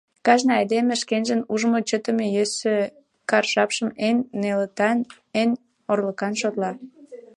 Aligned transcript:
Кажне 0.25 0.51
айдеме 0.59 0.95
шкенжын 1.01 1.41
ужмо-чытыме 1.53 2.25
йӧсӧ, 2.35 2.75
кар 3.29 3.43
жапшым 3.53 3.89
эн 4.07 4.17
нелытан, 4.41 4.97
эн 5.41 5.51
орлыклан 5.91 6.33
шотла. 6.41 6.71